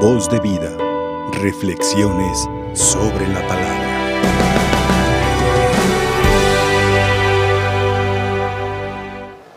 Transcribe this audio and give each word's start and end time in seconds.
Voz 0.00 0.28
de 0.28 0.38
vida. 0.40 0.76
Reflexiones 1.40 2.46
sobre 2.74 3.26
la 3.28 3.40
palabra. 3.48 3.86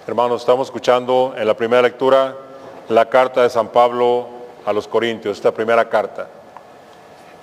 Hermanos, 0.07 0.39
estamos 0.39 0.67
escuchando 0.67 1.33
en 1.37 1.45
la 1.45 1.55
primera 1.55 1.81
lectura 1.81 2.37
la 2.87 3.09
carta 3.09 3.43
de 3.43 3.49
San 3.49 3.67
Pablo 3.67 4.27
a 4.65 4.71
los 4.71 4.87
Corintios, 4.87 5.35
esta 5.35 5.53
primera 5.53 5.89
carta. 5.89 6.29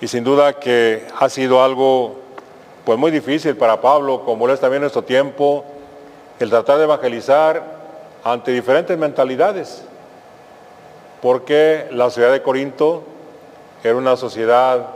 Y 0.00 0.08
sin 0.08 0.24
duda 0.24 0.54
que 0.54 1.06
ha 1.20 1.28
sido 1.28 1.62
algo 1.62 2.16
pues 2.86 2.98
muy 2.98 3.10
difícil 3.10 3.56
para 3.56 3.78
Pablo, 3.78 4.24
como 4.24 4.46
lo 4.46 4.54
es 4.54 4.60
también 4.60 4.80
nuestro 4.80 5.04
tiempo, 5.04 5.66
el 6.40 6.48
tratar 6.48 6.78
de 6.78 6.84
evangelizar 6.84 7.62
ante 8.24 8.52
diferentes 8.52 8.96
mentalidades. 8.96 9.84
Porque 11.20 11.86
la 11.90 12.10
ciudad 12.10 12.32
de 12.32 12.42
Corinto 12.42 13.02
era 13.82 13.96
una 13.96 14.16
sociedad 14.16 14.88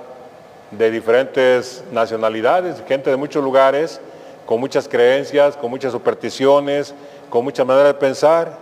de 0.71 0.91
diferentes 0.91 1.83
nacionalidades, 1.93 2.83
gente 2.87 3.11
de 3.11 3.17
muchos 3.17 3.43
lugares, 3.43 4.01
con 4.47 4.61
muchas 4.61 4.89
creencias, 4.89 5.57
con 5.57 5.71
muchas 5.71 5.93
supersticiones, 5.93 6.95
con 7.29 7.45
mucha 7.45 7.65
manera 7.65 7.89
de 7.89 7.95
pensar. 7.95 8.59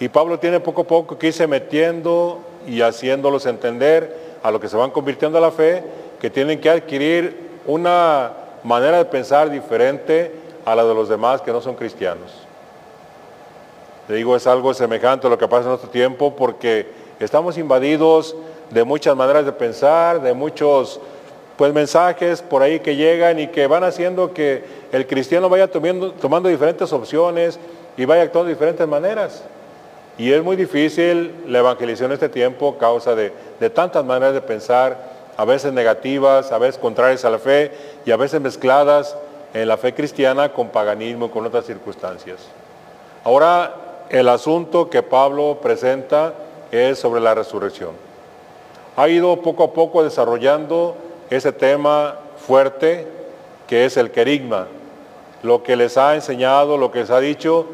Y 0.00 0.08
Pablo 0.08 0.38
tiene 0.38 0.60
poco 0.60 0.82
a 0.82 0.86
poco 0.86 1.18
que 1.18 1.28
irse 1.28 1.46
metiendo 1.46 2.40
y 2.66 2.80
haciéndolos 2.80 3.46
entender 3.46 4.16
a 4.42 4.50
lo 4.50 4.60
que 4.60 4.68
se 4.68 4.76
van 4.76 4.90
convirtiendo 4.90 5.38
a 5.38 5.40
la 5.40 5.50
fe, 5.50 5.82
que 6.20 6.30
tienen 6.30 6.60
que 6.60 6.70
adquirir 6.70 7.50
una 7.66 8.32
manera 8.64 8.98
de 8.98 9.04
pensar 9.04 9.50
diferente 9.50 10.34
a 10.64 10.74
la 10.74 10.84
de 10.84 10.94
los 10.94 11.08
demás 11.08 11.40
que 11.40 11.52
no 11.52 11.60
son 11.60 11.74
cristianos. 11.74 12.32
Le 14.08 14.16
digo, 14.16 14.34
es 14.34 14.46
algo 14.46 14.74
semejante 14.74 15.26
a 15.26 15.30
lo 15.30 15.38
que 15.38 15.46
pasa 15.46 15.62
en 15.62 15.68
nuestro 15.68 15.90
tiempo 15.90 16.34
porque 16.34 16.86
estamos 17.20 17.56
invadidos 17.56 18.34
de 18.70 18.84
muchas 18.84 19.14
maneras 19.14 19.44
de 19.44 19.52
pensar, 19.52 20.20
de 20.20 20.32
muchos 20.32 21.00
pues 21.56 21.72
mensajes 21.72 22.42
por 22.42 22.62
ahí 22.62 22.80
que 22.80 22.96
llegan 22.96 23.38
y 23.38 23.48
que 23.48 23.66
van 23.66 23.84
haciendo 23.84 24.32
que 24.32 24.64
el 24.90 25.06
cristiano 25.06 25.48
vaya 25.48 25.70
tomando, 25.70 26.12
tomando 26.12 26.48
diferentes 26.48 26.92
opciones 26.92 27.58
y 27.96 28.04
vaya 28.04 28.22
actuando 28.22 28.48
de 28.48 28.54
diferentes 28.54 28.88
maneras. 28.88 29.44
Y 30.18 30.32
es 30.32 30.42
muy 30.42 30.56
difícil 30.56 31.34
la 31.46 31.60
evangelización 31.60 32.10
en 32.10 32.14
este 32.14 32.28
tiempo 32.28 32.74
a 32.76 32.78
causa 32.78 33.14
de, 33.14 33.32
de 33.60 33.70
tantas 33.70 34.04
maneras 34.04 34.34
de 34.34 34.40
pensar 34.40 35.12
a 35.36 35.44
veces 35.44 35.72
negativas, 35.72 36.52
a 36.52 36.58
veces 36.58 36.78
contrarias 36.78 37.24
a 37.24 37.30
la 37.30 37.38
fe 37.38 37.70
y 38.04 38.10
a 38.10 38.16
veces 38.16 38.40
mezcladas 38.40 39.16
en 39.54 39.68
la 39.68 39.76
fe 39.76 39.94
cristiana 39.94 40.52
con 40.52 40.68
paganismo 40.68 41.26
y 41.26 41.28
con 41.28 41.46
otras 41.46 41.66
circunstancias. 41.66 42.40
Ahora, 43.24 43.74
el 44.12 44.28
asunto 44.28 44.90
que 44.90 45.02
Pablo 45.02 45.58
presenta 45.62 46.34
es 46.70 46.98
sobre 46.98 47.20
la 47.22 47.34
resurrección. 47.34 47.92
Ha 48.94 49.08
ido 49.08 49.40
poco 49.40 49.64
a 49.64 49.72
poco 49.72 50.04
desarrollando 50.04 50.94
ese 51.30 51.50
tema 51.50 52.16
fuerte 52.36 53.06
que 53.66 53.86
es 53.86 53.96
el 53.96 54.10
querigma, 54.10 54.68
lo 55.42 55.62
que 55.62 55.76
les 55.76 55.96
ha 55.96 56.14
enseñado, 56.14 56.76
lo 56.76 56.92
que 56.92 57.00
les 57.00 57.10
ha 57.10 57.20
dicho, 57.20 57.66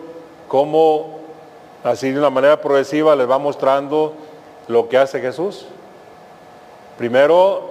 cómo 0.47 1.19
así 1.83 2.12
de 2.12 2.20
una 2.20 2.30
manera 2.30 2.61
progresiva 2.61 3.17
les 3.17 3.28
va 3.28 3.39
mostrando 3.39 4.14
lo 4.69 4.89
que 4.89 4.97
hace 4.97 5.20
Jesús. 5.20 5.67
Primero 6.98 7.62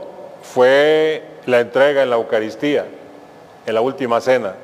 fue 0.41 1.23
la 1.45 1.61
entrega 1.61 2.03
en 2.03 2.09
la 2.09 2.17
Eucaristía, 2.17 2.85
en 3.65 3.73
la 3.73 3.79
última 3.79 4.19
cena. 4.19 4.55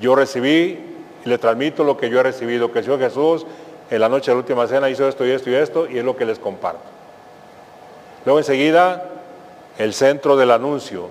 Yo 0.00 0.16
recibí 0.16 0.85
y 1.26 1.28
le 1.28 1.38
transmito 1.38 1.82
lo 1.82 1.96
que 1.96 2.08
yo 2.08 2.20
he 2.20 2.22
recibido, 2.22 2.72
que 2.72 2.78
el 2.78 2.84
Señor 2.84 3.00
Jesús 3.00 3.44
en 3.90 4.00
la 4.00 4.08
noche 4.08 4.30
de 4.30 4.36
la 4.36 4.38
última 4.38 4.66
cena 4.66 4.88
hizo 4.88 5.08
esto 5.08 5.26
y 5.26 5.30
esto 5.32 5.50
y 5.50 5.54
esto, 5.54 5.90
y 5.90 5.98
es 5.98 6.04
lo 6.04 6.16
que 6.16 6.24
les 6.24 6.38
comparto. 6.38 6.80
Luego 8.24 8.38
enseguida, 8.38 9.10
el 9.76 9.92
centro 9.92 10.36
del 10.36 10.52
anuncio. 10.52 11.08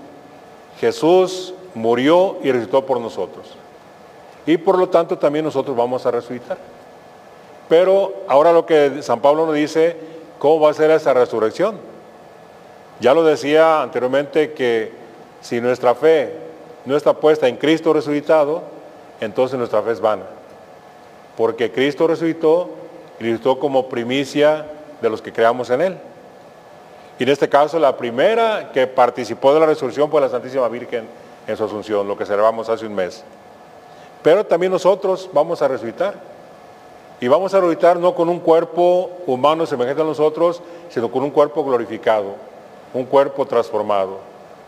Jesús 0.80 1.54
murió 1.74 2.38
y 2.44 2.52
resucitó 2.52 2.86
por 2.86 3.00
nosotros. 3.00 3.46
Y 4.46 4.58
por 4.58 4.78
lo 4.78 4.90
tanto 4.90 5.18
también 5.18 5.46
nosotros 5.46 5.76
vamos 5.76 6.06
a 6.06 6.12
resucitar. 6.12 6.58
Pero 7.68 8.14
ahora 8.28 8.54
lo 8.54 8.66
que 8.66 9.02
San 9.02 9.20
Pablo 9.20 9.46
nos 9.46 9.56
dice, 9.56 9.98
¿cómo 10.40 10.62
va 10.62 10.72
a 10.72 10.74
ser 10.74 10.92
esa 10.92 11.14
resurrección? 11.14 11.78
Ya 13.02 13.14
lo 13.14 13.24
decía 13.24 13.82
anteriormente 13.82 14.54
que 14.54 14.94
si 15.42 15.60
nuestra 15.60 15.94
fe 15.94 16.34
no 16.86 16.96
está 16.96 17.14
puesta 17.14 17.48
en 17.48 17.58
Cristo 17.58 17.92
resucitado, 17.92 18.75
entonces 19.22 19.58
nuestra 19.58 19.82
fe 19.82 19.92
es 19.92 20.02
vana. 20.02 20.24
Porque 21.38 21.72
Cristo 21.72 22.08
resucitó 22.08 22.70
resucitó 23.20 23.60
como 23.60 23.88
primicia 23.88 24.66
de 25.02 25.10
los 25.10 25.22
que 25.22 25.32
creamos 25.32 25.70
en 25.70 25.82
Él. 25.82 25.98
Y 27.18 27.24
en 27.24 27.30
este 27.30 27.48
caso 27.48 27.80
la 27.80 27.96
primera 27.96 28.72
que 28.74 28.88
participó 28.88 29.54
de 29.54 29.60
la 29.60 29.66
resurrección 29.66 30.10
fue 30.10 30.22
la 30.22 30.30
Santísima 30.30 30.68
Virgen 30.68 31.08
en 31.48 31.58
su 31.58 31.64
asunción, 31.64 32.08
lo 32.08 32.18
que 32.18 32.26
celebramos 32.26 32.68
hace 32.68 32.86
un 32.86 32.96
mes. 32.96 33.24
Pero 34.22 34.46
también 34.46 34.72
nosotros 34.72 35.30
vamos 35.32 35.62
a 35.62 35.68
resucitar. 35.68 36.16
Y 37.22 37.30
vamos 37.30 37.54
a 37.54 37.62
resucitar 37.62 37.98
no 37.98 38.14
con 38.14 38.28
un 38.28 38.40
cuerpo 38.40 39.10
humano 39.26 39.66
semejante 39.66 40.02
a 40.02 40.06
nosotros, 40.06 40.62
sino 40.90 41.10
con 41.10 41.24
un 41.24 41.32
cuerpo 41.32 41.64
glorificado 41.64 42.36
un 42.96 43.04
cuerpo 43.04 43.46
transformado, 43.46 44.20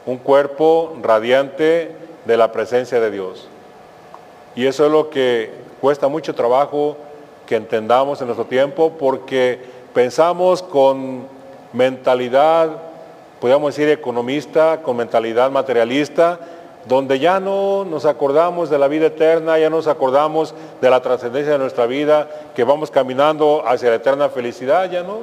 un 0.05 0.17
cuerpo 0.17 0.97
radiante 1.01 1.95
de 2.25 2.37
la 2.37 2.51
presencia 2.51 2.99
de 2.99 3.09
Dios. 3.09 3.47
Y 4.57 4.65
eso 4.65 4.87
es 4.87 4.91
lo 4.91 5.11
que 5.11 5.51
cuesta 5.79 6.07
mucho 6.07 6.33
trabajo 6.33 6.97
que 7.45 7.55
entendamos 7.55 8.19
en 8.19 8.27
nuestro 8.27 8.47
tiempo 8.47 8.91
porque 8.99 9.59
pensamos 9.93 10.63
con 10.63 11.27
mentalidad, 11.73 12.69
podríamos 13.39 13.75
decir 13.75 13.87
economista, 13.89 14.81
con 14.81 14.97
mentalidad 14.97 15.51
materialista, 15.51 16.39
donde 16.87 17.19
ya 17.19 17.39
no 17.39 17.85
nos 17.85 18.05
acordamos 18.05 18.71
de 18.71 18.79
la 18.79 18.87
vida 18.87 19.05
eterna, 19.05 19.59
ya 19.59 19.69
no 19.69 19.75
nos 19.75 19.87
acordamos 19.87 20.55
de 20.81 20.89
la 20.89 21.03
trascendencia 21.03 21.51
de 21.53 21.59
nuestra 21.59 21.85
vida, 21.85 22.27
que 22.55 22.63
vamos 22.63 22.89
caminando 22.89 23.63
hacia 23.63 23.89
la 23.89 23.97
eterna 23.97 24.27
felicidad, 24.29 24.89
ya 24.89 25.03
no. 25.03 25.19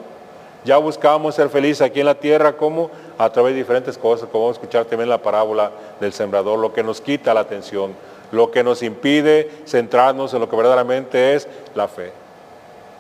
Ya 0.65 0.77
buscábamos 0.77 1.35
ser 1.35 1.49
felices 1.49 1.83
aquí 1.83 2.01
en 2.01 2.07
la 2.07 2.15
tierra, 2.15 2.57
como 2.57 2.89
a 3.19 3.29
través 3.31 3.55
de 3.55 3.59
diferentes 3.59 3.99
cosas, 3.99 4.29
como 4.31 4.45
vamos 4.45 4.59
a 4.59 4.61
escuchar 4.61 4.85
también 4.85 5.09
la 5.09 5.19
parábola 5.19 5.73
del 6.01 6.13
sembrador, 6.13 6.59
lo 6.59 6.73
que 6.73 6.85
nos 6.85 7.01
quita 7.01 7.35
la 7.35 7.41
atención, 7.41 7.95
lo 8.35 8.51
que 8.51 8.65
nos 8.65 8.83
impide 8.83 9.51
centrarnos 9.67 10.35
en 10.35 10.41
lo 10.41 10.49
que 10.49 10.57
verdaderamente 10.57 11.35
es 11.35 11.49
la 11.75 11.89
fe. 11.89 12.13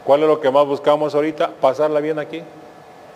¿Cuál 0.04 0.22
es 0.22 0.28
lo 0.28 0.40
que 0.40 0.50
más 0.50 0.66
buscamos 0.66 1.14
ahorita? 1.14 1.50
Pasarla 1.60 2.00
bien 2.00 2.18
aquí. 2.18 2.42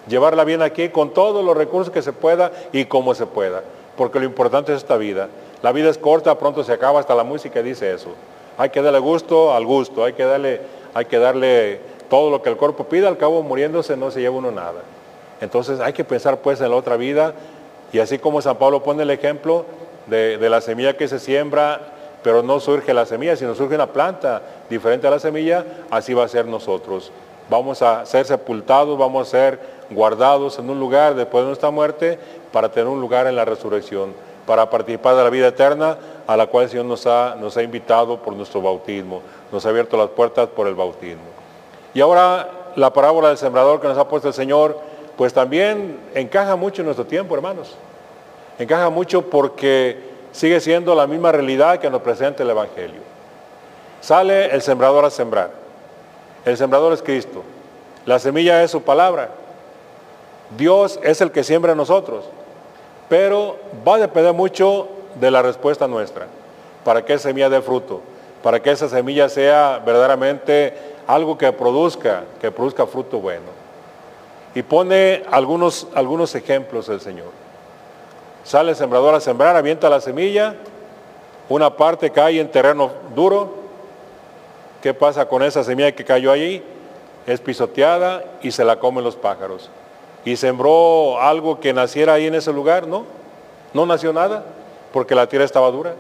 Llevarla 0.09 0.45
bien 0.45 0.63
aquí 0.63 0.89
con 0.89 1.13
todos 1.13 1.45
los 1.45 1.57
recursos 1.57 1.93
que 1.93 2.03
se 2.03 2.13
pueda 2.13 2.51
y 2.73 2.87
como 2.87 3.15
se 3.15 3.27
pueda. 3.27 3.63
Porque 3.97 4.19
lo 4.19 4.25
importante 4.25 4.73
es 4.73 4.79
esta 4.79 4.97
vida. 4.97 5.29
La 5.63 5.73
vida 5.73 5.91
es 5.91 5.99
corta, 5.99 6.39
pronto 6.39 6.65
se 6.65 6.73
acaba, 6.73 7.01
hasta 7.01 7.15
la 7.15 7.25
música 7.25 7.63
dice 7.63 7.93
eso. 7.93 8.11
Hay 8.57 8.71
que 8.71 8.81
darle 8.83 8.99
gusto 8.99 9.53
al 9.53 9.67
gusto, 9.67 10.05
hay 10.05 10.15
que 10.15 10.25
darle, 10.25 10.61
hay 10.95 11.05
que 11.05 11.19
darle 11.19 11.81
todo 12.09 12.31
lo 12.31 12.43
que 12.43 12.49
el 12.49 12.57
cuerpo 12.57 12.85
pide, 12.85 13.07
al 13.07 13.19
cabo 13.19 13.43
muriéndose 13.43 13.97
no 13.97 14.11
se 14.11 14.21
lleva 14.21 14.37
uno 14.37 14.51
nada. 14.51 14.83
Entonces 15.41 15.81
hay 15.81 15.93
que 15.93 16.05
pensar 16.05 16.39
pues 16.39 16.61
en 16.61 16.71
la 16.71 16.77
otra 16.77 16.97
vida 16.97 17.35
y 17.93 18.01
así 18.01 18.19
como 18.19 18.43
San 18.43 18.57
Pablo 18.57 18.83
pone 18.83 19.03
el 19.03 19.11
ejemplo 19.11 19.65
de, 20.07 20.49
la 20.49 20.61
semilla 20.61 20.97
que 20.97 21.09
se 21.09 21.19
siembra, 21.19 21.93
pero 22.29 22.43
no 22.43 22.61
surge 22.61 22.93
la 22.93 23.07
semilla, 23.07 23.37
sino 23.37 23.55
surge 23.55 23.75
una 23.75 23.87
planta 23.87 24.43
diferente 24.69 25.07
a 25.07 25.11
la 25.11 25.19
semilla, 25.19 25.65
así 25.91 26.13
va 26.13 26.25
a 26.25 26.29
ser 26.29 26.45
nosotros. 26.45 27.11
Vamos 27.49 27.81
a 27.81 28.05
ser 28.05 28.27
sepultados, 28.27 28.99
vamos 28.99 29.27
a 29.27 29.31
ser 29.31 29.59
guardados 29.89 30.59
en 30.59 30.69
un 30.69 30.79
lugar 30.79 31.15
después 31.15 31.45
de 31.45 31.47
nuestra 31.47 31.71
muerte 31.71 32.19
para 32.53 32.71
tener 32.71 32.87
un 32.87 33.01
lugar 33.01 33.29
en 33.29 33.35
la 33.35 33.47
resurrección, 33.47 34.13
para 34.45 34.69
participar 34.69 35.17
de 35.17 35.25
la 35.25 35.31
vida 35.31 35.47
eterna 35.47 35.97
a 36.27 36.37
la 36.37 36.49
cual 36.49 36.65
el 36.65 36.71
Señor 36.71 36.85
nos 36.85 37.07
ha, 37.07 37.35
nos 37.41 37.57
ha 37.57 37.63
invitado 37.63 38.19
por 38.19 38.35
nuestro 38.35 38.61
bautismo, 38.61 39.23
nos 39.51 39.65
ha 39.65 39.71
abierto 39.71 39.97
las 39.97 40.11
puertas 40.11 40.49
por 40.49 40.67
el 40.67 40.75
bautismo. 40.75 41.23
Y 41.95 42.03
ahora 42.03 42.47
la 42.77 42.93
parábola 42.93 43.29
del 43.29 43.39
sembrador 43.39 43.81
que 43.81 43.89
nos 43.89 43.97
ha 43.97 44.07
puesto 44.07 44.29
el 44.29 44.35
Señor, 44.35 44.79
pues 45.17 45.33
también 45.33 45.99
encaja 46.15 46.57
mucho 46.57 46.83
en 46.83 46.89
nuestro 46.89 47.07
tiempo, 47.07 47.35
hermanos. 47.35 47.75
Encaja 48.59 48.91
mucho 48.91 49.23
porque 49.23 50.08
sigue 50.33 50.61
siendo 50.61 50.95
la 50.95 51.07
misma 51.07 51.33
realidad 51.33 51.79
que 51.79 51.91
nos 51.91 52.03
presenta 52.03 52.43
el 52.43 52.51
Evangelio. 52.51 53.01
Sale 54.01 54.47
el 54.55 54.63
sembrador 54.63 55.05
a 55.05 55.11
sembrar. 55.11 55.51
El 56.45 56.57
sembrador 56.57 56.93
es 56.93 57.03
Cristo. 57.03 57.43
La 58.07 58.19
semilla 58.19 58.63
es 58.63 58.71
su 58.71 58.83
palabra. 58.83 59.31
Dios 60.57 60.99
es 61.03 61.21
el 61.21 61.31
que 61.31 61.45
siembra 61.45 61.73
en 61.73 61.79
nosotros. 61.79 62.25
Pero 63.09 63.57
va 63.87 63.97
a 63.97 63.99
depender 63.99 64.33
mucho 64.33 64.89
de 65.15 65.31
la 65.31 65.43
respuesta 65.43 65.89
nuestra 65.89 66.27
para 66.85 67.05
que 67.05 67.15
esa 67.15 67.29
semilla 67.29 67.51
dé 67.51 67.61
fruto, 67.61 68.01
para 68.43 68.63
que 68.63 68.71
esa 68.71 68.89
semilla 68.89 69.29
sea 69.29 69.83
verdaderamente 69.85 70.75
algo 71.07 71.37
que 71.37 71.53
produzca, 71.53 72.25
que 72.41 72.51
produzca 72.51 72.87
fruto 72.87 73.19
bueno. 73.19 73.59
Y 74.55 74.63
pone 74.63 75.23
algunos, 75.31 75.89
algunos 75.95 76.35
ejemplos 76.35 76.87
del 76.87 77.01
Señor. 77.01 77.48
Sale 78.45 78.71
el 78.71 78.77
sembrador 78.77 79.15
a 79.15 79.21
sembrar, 79.21 79.57
avienta 79.57 79.91
la 79.91 80.01
semilla, 80.01 80.55
una 81.49 81.77
parte 81.77 82.11
cae 82.11 82.41
en 82.41 82.51
terreno 82.51 82.91
duro. 83.15 83.55
¿Qué 84.83 84.95
pasa 84.95 85.27
con 85.27 85.43
esa 85.43 85.65
semilla 85.65 85.93
que 85.93 86.05
cayó 86.05 86.31
allí? 86.31 86.63
Es 87.27 87.41
pisoteada 87.41 88.25
y 88.43 88.51
se 88.53 88.65
la 88.65 88.79
comen 88.79 89.05
los 89.05 89.17
pájaros. 89.17 89.71
y 90.25 90.37
sembró 90.37 91.21
algo 91.21 91.59
que 91.61 91.73
naciera 91.73 92.15
ahí 92.15 92.27
en 92.27 92.35
ese 92.35 92.53
lugar, 92.53 92.87
no, 92.87 93.05
no 93.73 93.87
nació 93.87 94.13
nada, 94.13 94.45
porque 94.93 95.15
la 95.15 95.27
tierra 95.27 95.45
estaba 95.45 95.71
dura. 95.71 95.95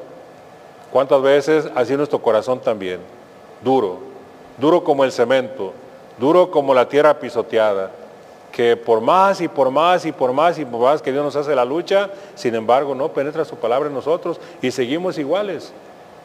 ¿Cuántas 0.92 1.22
veces 1.22 1.68
así 1.74 1.96
nuestro 1.96 2.20
corazón 2.20 2.60
también? 2.60 3.00
Duro, 3.62 3.98
duro 4.58 4.84
como 4.84 5.04
el 5.04 5.12
cemento, 5.12 5.72
duro 6.18 6.50
como 6.50 6.74
la 6.74 6.88
tierra 6.88 7.18
pisoteada, 7.18 7.90
que 8.58 8.76
por 8.76 9.00
más 9.00 9.40
y 9.40 9.46
por 9.46 9.70
más 9.70 10.04
y 10.04 10.10
por 10.10 10.32
más 10.32 10.58
y 10.58 10.64
por 10.64 10.80
más 10.80 11.00
que 11.00 11.12
Dios 11.12 11.22
nos 11.22 11.36
hace 11.36 11.54
la 11.54 11.64
lucha, 11.64 12.10
sin 12.34 12.56
embargo 12.56 12.92
no 12.92 13.12
penetra 13.12 13.44
su 13.44 13.54
palabra 13.54 13.88
en 13.88 13.94
nosotros 13.94 14.40
y 14.60 14.72
seguimos 14.72 15.16
iguales. 15.16 15.72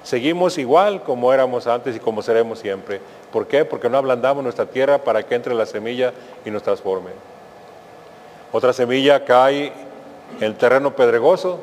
Seguimos 0.02 0.58
igual 0.58 1.04
como 1.04 1.32
éramos 1.32 1.68
antes 1.68 1.96
y 1.96 2.00
como 2.00 2.24
seremos 2.24 2.58
siempre. 2.58 3.02
¿Por 3.32 3.46
qué? 3.46 3.66
Porque 3.66 3.88
no 3.88 4.00
ablandamos 4.00 4.44
nuestra 4.44 4.66
tierra 4.66 4.98
para 4.98 5.22
que 5.22 5.36
entre 5.36 5.54
la 5.54 5.68
semilla 5.68 6.12
y 6.44 6.50
nos 6.50 6.64
transforme. 6.64 7.12
Otra 8.52 8.74
semilla 8.74 9.24
cae 9.26 9.72
en 10.42 10.56
terreno 10.56 10.96
pedregoso. 10.96 11.60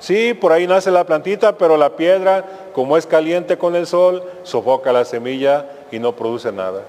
Sí, 0.00 0.34
por 0.34 0.52
ahí 0.52 0.66
nace 0.66 0.90
la 0.90 1.04
plantita, 1.04 1.56
pero 1.56 1.78
la 1.78 1.96
piedra, 1.96 2.44
como 2.74 2.98
es 2.98 3.06
caliente 3.06 3.56
con 3.56 3.74
el 3.74 3.86
sol, 3.86 4.22
sofoca 4.42 4.92
la 4.92 5.06
semilla 5.06 5.64
y 5.90 5.98
no 5.98 6.12
produce 6.14 6.52
nada. 6.52 6.82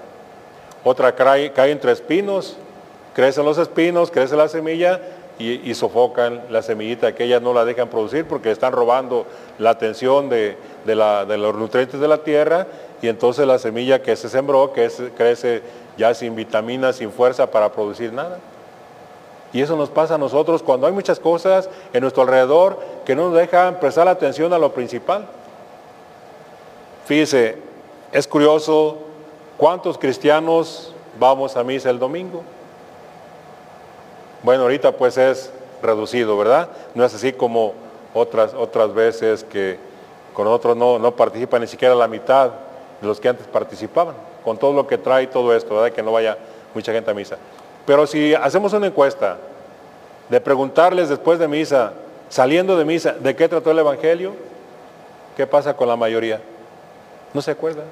Otra 0.84 1.14
cae, 1.14 1.50
cae 1.52 1.70
entre 1.70 1.90
espinos, 1.90 2.58
crecen 3.14 3.44
los 3.44 3.58
espinos, 3.58 4.10
crece 4.10 4.36
la 4.36 4.48
semilla 4.48 5.00
y, 5.38 5.74
sofocan 5.74 6.42
la 6.50 6.62
semillita, 6.62 7.14
que 7.14 7.24
ellas 7.24 7.42
no 7.42 7.52
la 7.52 7.64
dejan 7.64 7.88
producir 7.88 8.26
porque 8.26 8.50
están 8.50 8.72
robando 8.72 9.26
la 9.58 9.70
atención 9.70 10.28
de, 10.28 10.56
los 10.86 11.54
nutrientes 11.56 11.98
de 11.98 12.08
la 12.08 12.18
tierra 12.18 12.66
y 13.02 13.08
entonces 13.08 13.46
la 13.46 13.58
semilla 13.58 14.02
que 14.02 14.14
se 14.16 14.28
sembró, 14.28 14.72
que 14.72 14.88
crece 15.16 15.62
ya 15.96 16.14
sin 16.14 16.36
vitaminas, 16.36 16.96
sin 16.96 17.10
fuerza 17.10 17.50
para 17.50 17.72
producir 17.72 18.12
nada. 18.12 18.38
Y 19.52 19.60
eso 19.60 19.76
nos 19.76 19.88
pasa 19.88 20.16
a 20.16 20.18
nosotros 20.18 20.62
cuando 20.62 20.86
hay 20.86 20.92
muchas 20.92 21.20
cosas 21.20 21.68
en 21.92 22.00
nuestro 22.00 22.22
alrededor 22.22 22.78
que 23.04 23.14
no 23.14 23.28
nos 23.28 23.38
dejan 23.38 23.78
prestar 23.78 24.08
atención 24.08 24.52
a 24.52 24.58
lo 24.58 24.72
principal. 24.72 25.26
Fíjese, 27.06 27.58
es 28.12 28.26
curioso 28.26 28.98
cuántos 29.56 29.98
cristianos 29.98 30.92
vamos 31.18 31.56
a 31.56 31.62
misa 31.62 31.90
el 31.90 31.98
domingo. 31.98 32.42
Bueno, 34.44 34.64
ahorita 34.64 34.92
pues 34.92 35.16
es 35.16 35.50
reducido, 35.80 36.36
¿verdad? 36.36 36.68
No 36.94 37.02
es 37.02 37.14
así 37.14 37.32
como 37.32 37.72
otras, 38.12 38.52
otras 38.52 38.92
veces 38.92 39.42
que 39.42 39.78
con 40.34 40.46
otros 40.46 40.76
no, 40.76 40.98
no 40.98 41.16
participa 41.16 41.58
ni 41.58 41.66
siquiera 41.66 41.94
la 41.94 42.06
mitad 42.06 42.50
de 43.00 43.06
los 43.06 43.18
que 43.20 43.30
antes 43.30 43.46
participaban, 43.46 44.14
con 44.44 44.58
todo 44.58 44.74
lo 44.74 44.86
que 44.86 44.98
trae 44.98 45.28
todo 45.28 45.56
esto, 45.56 45.76
¿verdad? 45.76 45.96
Que 45.96 46.02
no 46.02 46.12
vaya 46.12 46.36
mucha 46.74 46.92
gente 46.92 47.10
a 47.10 47.14
misa. 47.14 47.38
Pero 47.86 48.06
si 48.06 48.34
hacemos 48.34 48.74
una 48.74 48.86
encuesta 48.86 49.38
de 50.28 50.38
preguntarles 50.42 51.08
después 51.08 51.38
de 51.38 51.48
misa, 51.48 51.94
saliendo 52.28 52.76
de 52.76 52.84
misa, 52.84 53.12
¿de 53.12 53.34
qué 53.34 53.48
trató 53.48 53.70
el 53.70 53.78
Evangelio? 53.78 54.34
¿Qué 55.38 55.46
pasa 55.46 55.74
con 55.74 55.88
la 55.88 55.96
mayoría? 55.96 56.42
No 57.32 57.40
se 57.40 57.50
acuerda. 57.50 57.84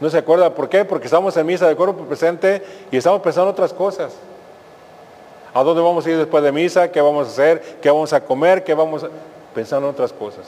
No 0.00 0.10
se 0.10 0.18
acuerda, 0.18 0.52
¿por 0.52 0.68
qué? 0.68 0.84
Porque 0.84 1.06
estamos 1.06 1.36
en 1.36 1.46
misa 1.46 1.68
de 1.68 1.76
cuerpo 1.76 2.04
presente 2.04 2.64
y 2.90 2.96
estamos 2.96 3.20
pensando 3.20 3.52
otras 3.52 3.72
cosas. 3.72 4.12
¿A 5.56 5.62
dónde 5.62 5.80
vamos 5.80 6.04
a 6.04 6.10
ir 6.10 6.18
después 6.18 6.44
de 6.44 6.52
misa? 6.52 6.92
¿Qué 6.92 7.00
vamos 7.00 7.28
a 7.28 7.30
hacer? 7.30 7.78
¿Qué 7.80 7.88
vamos 7.88 8.12
a 8.12 8.20
comer? 8.20 8.62
¿Qué 8.62 8.74
vamos 8.74 9.02
a...? 9.02 9.08
Pensando 9.54 9.88
en 9.88 9.94
otras 9.94 10.12
cosas. 10.12 10.44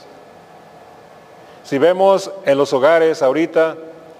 Si 1.63 1.79
vemos 1.79 2.29
en 2.45 2.55
los 2.55 2.71
hogares 2.73 3.23
ahorita, 3.23 3.75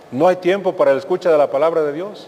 no 0.10 0.28
hay 0.28 0.38
tiempo 0.38 0.76
para 0.76 0.94
la 0.94 0.98
escucha 0.98 1.30
de 1.32 1.38
la 1.38 1.52
palabra 1.52 1.84
de 1.84 1.94
Dios. 1.94 2.28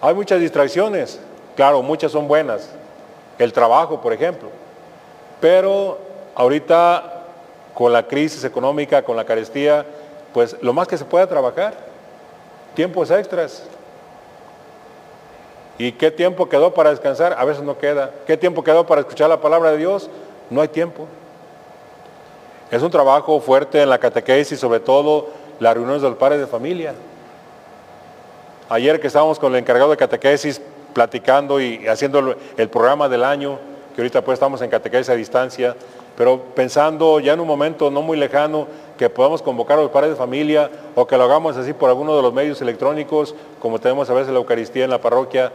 Hay 0.00 0.12
muchas 0.12 0.40
distracciones. 0.40 1.20
Claro, 1.54 1.82
muchas 1.82 2.10
son 2.10 2.26
buenas. 2.26 2.68
El 3.38 3.52
trabajo, 3.52 4.00
por 4.00 4.12
ejemplo. 4.12 4.48
Pero 5.40 5.98
ahorita, 6.34 7.26
con 7.74 7.92
la 7.92 8.08
crisis 8.08 8.42
económica, 8.42 9.04
con 9.04 9.16
la 9.16 9.24
carestía, 9.24 9.86
pues 10.34 10.56
lo 10.60 10.72
más 10.72 10.88
que 10.88 10.98
se 10.98 11.04
pueda 11.04 11.28
trabajar. 11.28 11.74
Tiempos 12.74 13.12
extras. 13.12 13.62
¿Y 15.82 15.90
qué 15.90 16.12
tiempo 16.12 16.48
quedó 16.48 16.72
para 16.72 16.90
descansar? 16.90 17.34
A 17.36 17.44
veces 17.44 17.64
no 17.64 17.76
queda. 17.76 18.12
¿Qué 18.24 18.36
tiempo 18.36 18.62
quedó 18.62 18.86
para 18.86 19.00
escuchar 19.00 19.28
la 19.28 19.40
palabra 19.40 19.72
de 19.72 19.78
Dios? 19.78 20.08
No 20.48 20.60
hay 20.60 20.68
tiempo. 20.68 21.08
Es 22.70 22.80
un 22.82 22.90
trabajo 22.92 23.40
fuerte 23.40 23.82
en 23.82 23.90
la 23.90 23.98
catequesis, 23.98 24.60
sobre 24.60 24.78
todo 24.78 25.30
las 25.58 25.74
reuniones 25.74 26.00
de 26.00 26.08
los 26.08 26.16
padres 26.16 26.38
de 26.38 26.46
familia. 26.46 26.94
Ayer 28.68 29.00
que 29.00 29.08
estábamos 29.08 29.40
con 29.40 29.52
el 29.54 29.58
encargado 29.58 29.90
de 29.90 29.96
catequesis 29.96 30.62
platicando 30.92 31.60
y 31.60 31.88
haciendo 31.88 32.36
el 32.56 32.68
programa 32.68 33.08
del 33.08 33.24
año, 33.24 33.58
que 33.96 34.02
ahorita 34.02 34.22
pues 34.22 34.36
estamos 34.36 34.62
en 34.62 34.70
catequesis 34.70 35.08
a 35.08 35.16
distancia, 35.16 35.74
pero 36.16 36.40
pensando 36.54 37.18
ya 37.18 37.32
en 37.32 37.40
un 37.40 37.48
momento 37.48 37.90
no 37.90 38.02
muy 38.02 38.16
lejano 38.16 38.68
que 38.98 39.10
podamos 39.10 39.42
convocar 39.42 39.78
a 39.78 39.82
los 39.82 39.90
padres 39.90 40.10
de 40.10 40.16
familia 40.16 40.70
o 40.94 41.06
que 41.06 41.16
lo 41.16 41.24
hagamos 41.24 41.56
así 41.56 41.72
por 41.72 41.88
alguno 41.88 42.14
de 42.14 42.22
los 42.22 42.32
medios 42.32 42.60
electrónicos, 42.60 43.34
como 43.58 43.80
tenemos 43.80 44.08
a 44.10 44.14
veces 44.14 44.32
la 44.32 44.38
Eucaristía 44.38 44.84
en 44.84 44.90
la 44.90 45.00
parroquia, 45.00 45.52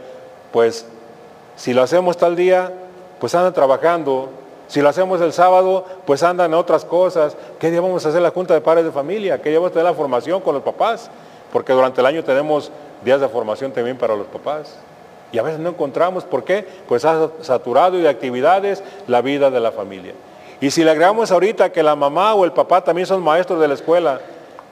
pues 0.52 0.86
si 1.56 1.74
lo 1.74 1.82
hacemos 1.82 2.18
tal 2.18 2.36
día, 2.36 2.72
pues 3.20 3.34
andan 3.36 3.54
trabajando. 3.54 4.30
Si 4.68 4.82
lo 4.82 4.90
hacemos 4.90 5.22
el 5.22 5.34
sábado, 5.34 5.86
pues 6.06 6.24
andan 6.24 6.52
en 6.52 6.54
otras 6.56 6.86
cosas. 6.86 7.36
¿Qué 7.60 7.72
día 7.72 7.82
vamos 7.82 8.06
a 8.06 8.10
hacer 8.10 8.22
la 8.22 8.32
junta 8.32 8.54
de 8.54 8.62
padres 8.62 8.86
de 8.86 8.92
familia? 8.92 9.42
¿Qué 9.42 9.50
día 9.50 9.60
vamos 9.60 9.72
a 9.72 9.74
tener 9.74 9.86
la 9.86 9.94
formación 9.94 10.42
con 10.42 10.54
los 10.54 10.64
papás? 10.64 11.10
Porque 11.52 11.74
durante 11.74 12.02
el 12.02 12.08
año 12.08 12.24
tenemos 12.24 12.72
días 13.04 13.22
de 13.22 13.28
formación 13.30 13.72
también 13.72 13.98
para 13.98 14.16
los 14.16 14.28
papás. 14.28 14.76
Y 15.32 15.40
a 15.40 15.42
veces 15.42 15.60
no 15.60 15.70
encontramos, 15.70 16.24
¿por 16.24 16.44
qué? 16.44 16.66
Pues 16.88 17.06
ha 17.06 17.30
saturado 17.42 17.98
de 17.98 18.08
actividades 18.08 18.84
la 19.08 19.22
vida 19.22 19.50
de 19.50 19.60
la 19.60 19.72
familia. 19.72 20.14
Y 20.62 20.72
si 20.72 20.84
le 20.84 20.92
agregamos 20.92 21.32
ahorita 21.32 21.72
que 21.72 21.84
la 21.84 21.96
mamá 21.96 22.34
o 22.34 22.46
el 22.46 22.52
papá 22.52 22.84
también 22.84 23.06
son 23.08 23.22
maestros 23.22 23.60
de 23.60 23.68
la 23.68 23.74
escuela, 23.74 24.20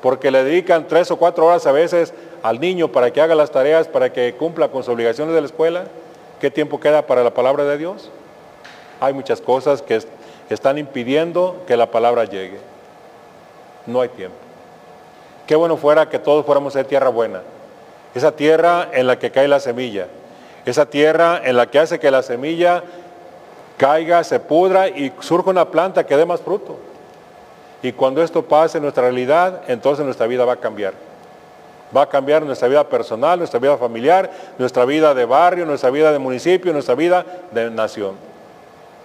porque 0.01 0.31
le 0.31 0.44
dedican 0.44 0.88
tres 0.88 1.12
o 1.12 1.18
cuatro 1.18 1.45
horas 1.45 1.66
a 1.68 1.71
veces 1.71 2.13
al 2.45 2.59
niño 2.59 2.92
para 2.92 3.09
que 3.12 3.21
haga 3.21 3.33
las 3.33 3.50
tareas, 3.50 3.88
para 3.88 4.13
que 4.13 4.36
cumpla 4.36 4.68
con 4.68 4.83
sus 4.83 4.94
obligaciones 4.94 5.33
de 5.33 5.42
la 5.42 5.47
escuela, 5.47 5.86
¿qué 6.39 6.51
tiempo 6.51 6.80
queda 6.80 7.07
para 7.07 7.24
la 7.24 7.31
palabra 7.31 7.63
de 7.63 7.75
Dios? 7.75 8.12
Hay 9.01 9.13
muchas 9.13 9.42
cosas 9.42 9.81
que 9.81 10.00
están 10.51 10.77
impidiendo 10.77 11.63
que 11.65 11.75
la 11.75 11.89
palabra 11.89 12.25
llegue. 12.25 12.59
No 13.88 14.00
hay 14.00 14.09
tiempo. 14.09 14.38
Qué 15.47 15.56
bueno 15.56 15.75
fuera 15.75 16.07
que 16.07 16.19
todos 16.19 16.45
fuéramos 16.45 16.75
de 16.75 16.83
tierra 16.83 17.09
buena. 17.09 17.42
Esa 18.13 18.31
tierra 18.31 18.89
en 18.94 19.07
la 19.07 19.18
que 19.18 19.31
cae 19.31 19.47
la 19.47 19.59
semilla. 19.59 20.06
Esa 20.68 20.85
tierra 20.85 21.42
en 21.44 21.57
la 21.57 21.66
que 21.71 21.80
hace 21.80 21.97
que 21.97 22.11
la 22.11 22.21
semilla 22.21 22.83
caiga, 23.78 24.23
se 24.23 24.40
pudra 24.40 24.87
y 24.87 25.11
surja 25.19 25.49
una 25.49 25.71
planta 25.71 26.06
que 26.06 26.16
dé 26.16 26.28
más 26.28 26.42
fruto. 26.42 26.78
Y 27.81 27.92
cuando 27.92 28.21
esto 28.21 28.44
pase 28.44 28.78
en 28.78 28.83
nuestra 28.83 29.02
realidad, 29.02 29.64
entonces 29.68 30.06
nuestra 30.06 30.28
vida 30.28 30.45
va 30.45 30.54
a 30.54 30.57
cambiar. 30.57 30.94
Va 31.95 32.04
a 32.04 32.09
cambiar 32.09 32.44
nuestra 32.44 32.68
vida 32.68 32.83
personal, 32.90 33.37
nuestra 33.37 33.59
vida 33.59 33.78
familiar, 33.78 34.30
nuestra 34.57 34.85
vida 34.85 35.14
de 35.14 35.25
barrio, 35.25 35.66
nuestra 35.66 35.90
vida 35.90 36.11
de 36.11 36.19
municipio, 36.19 36.73
nuestra 36.73 36.95
vida 36.95 37.25
de 37.52 37.69
nación. 37.69 38.16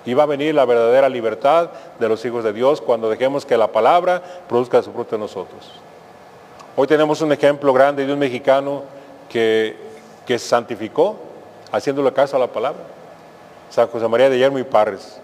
Y 0.05 0.15
va 0.15 0.23
a 0.23 0.27
venir 0.27 0.55
la 0.55 0.65
verdadera 0.65 1.09
libertad 1.09 1.71
de 1.99 2.09
los 2.09 2.25
hijos 2.25 2.43
de 2.43 2.53
Dios 2.53 2.81
cuando 2.81 3.11
dejemos 3.11 3.45
que 3.45 3.57
la 3.57 3.69
palabra 3.69 4.23
produzca 4.49 4.83
su 4.83 4.93
fruto 4.93 5.15
en 5.15 5.21
nosotros. 5.21 5.71
Hoy 6.75 6.87
tenemos 6.87 7.21
un 7.21 7.33
ejemplo 7.33 7.73
grande 7.73 8.07
de 8.07 8.13
un 8.13 8.19
mexicano 8.19 8.83
que, 9.29 9.77
que 10.27 10.39
santificó 10.39 11.17
haciéndole 11.71 12.13
caso 12.13 12.37
a 12.37 12.39
la 12.41 12.47
palabra. 12.47 12.83
San 13.69 13.87
José 13.89 14.09
María 14.09 14.31
de 14.31 14.39
Yermo 14.39 14.59
y 14.59 14.65
Parres. 14.65 15.21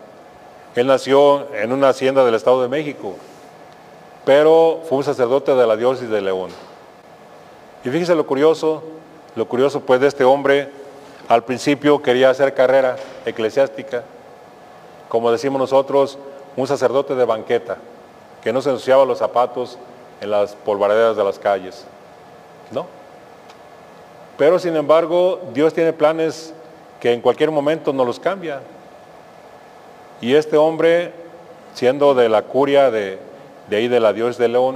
Él 0.76 0.86
nació 0.86 1.52
en 1.54 1.72
una 1.72 1.88
hacienda 1.88 2.24
del 2.24 2.34
Estado 2.34 2.62
de 2.62 2.68
México, 2.68 3.16
pero 4.24 4.82
fue 4.88 4.98
un 4.98 5.04
sacerdote 5.04 5.54
de 5.54 5.66
la 5.66 5.76
diócesis 5.76 6.10
de 6.10 6.20
León. 6.20 6.50
Y 7.86 7.88
fíjese 7.88 8.16
lo 8.16 8.26
curioso, 8.26 8.82
lo 9.36 9.46
curioso 9.46 9.78
pues 9.78 10.00
de 10.00 10.08
este 10.08 10.24
hombre, 10.24 10.68
al 11.28 11.44
principio 11.44 12.02
quería 12.02 12.30
hacer 12.30 12.52
carrera 12.52 12.96
eclesiástica, 13.24 14.02
como 15.08 15.30
decimos 15.30 15.60
nosotros, 15.60 16.18
un 16.56 16.66
sacerdote 16.66 17.14
de 17.14 17.24
banqueta, 17.24 17.76
que 18.42 18.52
no 18.52 18.60
se 18.60 18.70
ensuciaba 18.70 19.04
los 19.04 19.18
zapatos 19.18 19.78
en 20.20 20.32
las 20.32 20.56
polvaredas 20.56 21.16
de 21.16 21.22
las 21.22 21.38
calles. 21.38 21.84
¿No? 22.72 22.86
Pero 24.36 24.58
sin 24.58 24.74
embargo, 24.74 25.40
Dios 25.54 25.72
tiene 25.72 25.92
planes 25.92 26.52
que 26.98 27.12
en 27.12 27.20
cualquier 27.20 27.52
momento 27.52 27.92
nos 27.92 28.04
los 28.04 28.18
cambia. 28.18 28.62
Y 30.20 30.34
este 30.34 30.56
hombre, 30.56 31.12
siendo 31.74 32.16
de 32.16 32.28
la 32.28 32.42
curia 32.42 32.90
de, 32.90 33.20
de 33.70 33.76
ahí 33.76 33.86
de 33.86 34.00
la 34.00 34.12
Dios 34.12 34.38
de 34.38 34.48
León, 34.48 34.74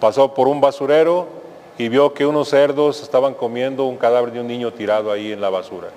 pasó 0.00 0.34
por 0.34 0.48
un 0.48 0.60
basurero 0.60 1.43
y 1.76 1.88
vio 1.88 2.14
que 2.14 2.24
unos 2.24 2.50
cerdos 2.50 3.02
estaban 3.02 3.34
comiendo 3.34 3.84
un 3.84 3.96
cadáver 3.96 4.32
de 4.32 4.40
un 4.40 4.46
niño 4.46 4.72
tirado 4.72 5.10
ahí 5.10 5.32
en 5.32 5.40
la 5.40 5.50
basura. 5.50 5.88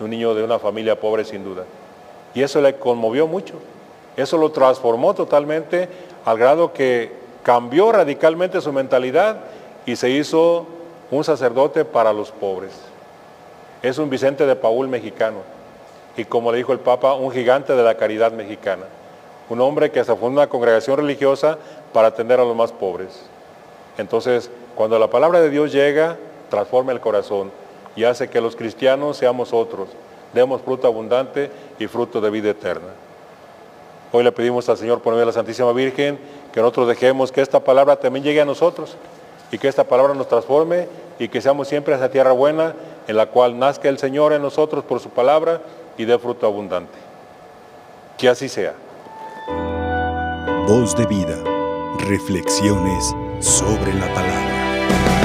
Un 0.00 0.10
niño 0.10 0.34
de 0.34 0.44
una 0.44 0.58
familia 0.58 0.98
pobre 0.98 1.24
sin 1.24 1.42
duda. 1.42 1.64
Y 2.34 2.42
eso 2.42 2.60
le 2.60 2.76
conmovió 2.76 3.26
mucho. 3.26 3.54
Eso 4.16 4.36
lo 4.36 4.50
transformó 4.50 5.14
totalmente 5.14 5.88
al 6.24 6.38
grado 6.38 6.72
que 6.72 7.12
cambió 7.42 7.92
radicalmente 7.92 8.60
su 8.60 8.72
mentalidad 8.72 9.40
y 9.86 9.96
se 9.96 10.10
hizo 10.10 10.66
un 11.10 11.24
sacerdote 11.24 11.84
para 11.84 12.12
los 12.12 12.30
pobres. 12.30 12.72
es 13.82 13.98
un 13.98 14.10
Vicente 14.10 14.46
de 14.46 14.54
Paul 14.54 14.88
mexicano. 14.88 15.38
Y 16.16 16.24
como 16.24 16.52
le 16.52 16.58
dijo 16.58 16.72
el 16.72 16.78
Papa, 16.78 17.14
un 17.14 17.32
gigante 17.32 17.74
de 17.74 17.82
la 17.82 17.96
caridad 17.96 18.32
mexicana. 18.32 18.84
Un 19.48 19.60
hombre 19.60 19.90
que 19.90 20.04
se 20.04 20.14
fundó 20.14 20.40
una 20.40 20.48
congregación 20.48 20.98
religiosa 20.98 21.58
para 21.92 22.08
atender 22.08 22.38
a 22.38 22.44
los 22.44 22.54
más 22.54 22.70
pobres. 22.70 23.24
Entonces, 23.98 24.50
cuando 24.74 24.98
la 24.98 25.10
palabra 25.10 25.40
de 25.40 25.50
Dios 25.50 25.72
llega, 25.72 26.16
transforma 26.48 26.92
el 26.92 27.00
corazón 27.00 27.50
y 27.94 28.04
hace 28.04 28.28
que 28.28 28.40
los 28.40 28.56
cristianos 28.56 29.18
seamos 29.18 29.52
otros, 29.52 29.88
demos 30.32 30.62
fruto 30.62 30.86
abundante 30.86 31.50
y 31.78 31.86
fruto 31.86 32.20
de 32.20 32.30
vida 32.30 32.50
eterna. 32.50 32.88
Hoy 34.12 34.24
le 34.24 34.32
pedimos 34.32 34.68
al 34.68 34.76
Señor 34.76 35.00
por 35.00 35.12
medio 35.12 35.20
de 35.20 35.26
la 35.26 35.32
Santísima 35.32 35.72
Virgen 35.72 36.18
que 36.52 36.60
nosotros 36.60 36.88
dejemos 36.88 37.32
que 37.32 37.40
esta 37.40 37.60
palabra 37.60 37.96
también 37.96 38.24
llegue 38.24 38.40
a 38.40 38.44
nosotros 38.44 38.96
y 39.50 39.58
que 39.58 39.68
esta 39.68 39.84
palabra 39.84 40.14
nos 40.14 40.28
transforme 40.28 40.88
y 41.18 41.28
que 41.28 41.40
seamos 41.40 41.68
siempre 41.68 41.94
esa 41.94 42.10
tierra 42.10 42.32
buena 42.32 42.74
en 43.06 43.16
la 43.16 43.26
cual 43.26 43.58
nazca 43.58 43.88
el 43.88 43.98
Señor 43.98 44.32
en 44.32 44.42
nosotros 44.42 44.84
por 44.84 45.00
su 45.00 45.10
palabra 45.10 45.60
y 45.96 46.04
dé 46.04 46.18
fruto 46.18 46.46
abundante. 46.46 46.98
Que 48.18 48.28
así 48.28 48.48
sea. 48.48 48.74
Voz 50.66 50.96
de 50.96 51.06
vida. 51.06 51.42
Reflexiones 51.98 53.14
sobre 53.42 53.92
la 53.94 54.06
palabra. 54.14 55.21